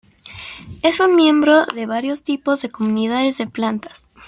Es 0.81 0.99
un 0.99 1.15
miembro 1.15 1.67
de 1.67 1.85
varios 1.85 2.23
tipos 2.23 2.63
de 2.63 2.71
comunidades 2.71 3.37
de 3.37 3.45
plantas. 3.45 4.09